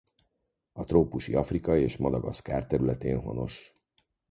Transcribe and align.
A 0.71 0.83
trópusi 0.83 1.35
Afrika 1.35 1.77
és 1.77 1.97
Madagaszkár 1.97 2.67
területén 2.67 3.19
honos. 3.19 3.71